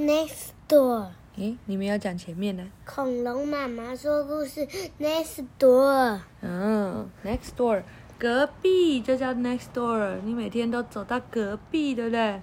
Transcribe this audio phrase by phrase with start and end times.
[0.00, 2.66] Next door，诶，你们要讲前面呢。
[2.86, 4.66] 恐龙妈妈说故事。
[4.98, 7.82] Next door，嗯，next door，
[8.18, 10.16] 隔壁就叫 next door。
[10.24, 12.40] 你每天都走到隔壁，对不对？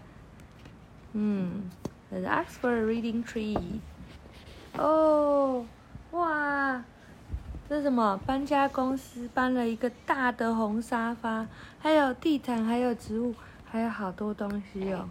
[1.14, 1.72] 嗯
[2.12, 3.58] ，The Oxford Reading Tree。
[4.78, 5.66] 哦，
[6.12, 6.86] 哇，
[7.68, 8.22] 这是什么？
[8.24, 11.48] 搬家公司搬了一个大的红沙发，
[11.80, 13.34] 还有地毯，还有植物，
[13.66, 15.10] 还有好多东西哦。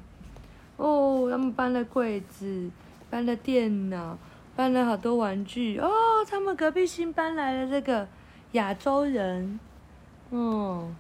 [0.77, 2.71] 哦，他们搬了柜子，
[3.09, 4.19] 搬了电脑，
[4.55, 5.79] 搬了好多玩具。
[5.79, 5.91] 哦，
[6.29, 8.07] 他们隔壁新搬来了这个
[8.53, 9.59] 亚洲人。
[10.31, 10.95] 嗯，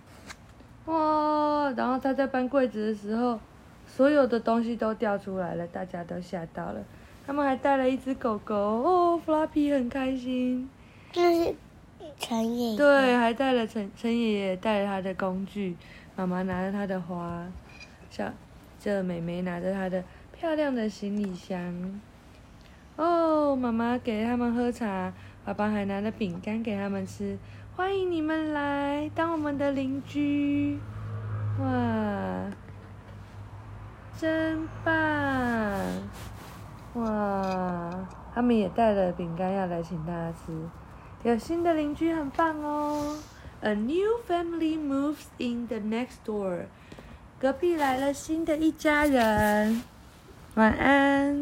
[0.86, 1.70] 哇！
[1.76, 3.38] 然后他在搬柜子的时候，
[3.86, 6.80] 所有的东西都掉出来了，大家都吓到了。
[7.26, 8.54] 他们还带了一只狗狗。
[8.54, 10.70] 哦，Floppy 很开心。
[11.14, 11.54] 那是
[12.18, 12.76] 陈爷爷。
[12.76, 15.76] 对，还带了陈陈爷爷带了他的工具，
[16.14, 17.44] 妈妈拿着他的花，
[18.08, 18.32] 小。
[18.78, 22.00] 这美妹拿着她的漂亮的行李箱，
[22.96, 25.12] 哦，妈妈给他们喝茶，
[25.44, 27.38] 爸爸还拿了饼干给他们吃，
[27.74, 30.78] 欢迎你们来当我们的邻居，
[31.58, 32.50] 哇，
[34.18, 34.92] 真棒，
[36.94, 40.52] 哇，他们也带了饼干要来请大家吃，
[41.22, 43.16] 有新的邻居很棒哦
[43.60, 46.66] ，A new family moves in the next door。
[47.38, 49.82] 隔壁来了新的一家人，
[50.54, 51.36] 晚安。